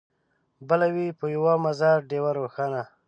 بله 0.67 0.87
وي 0.95 1.07
په 1.19 1.25
یوه 1.35 1.53
مزار 1.65 1.97
ډېوه 2.09 2.31
روښانه 2.39 2.83